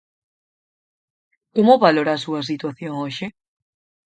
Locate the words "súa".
2.25-2.41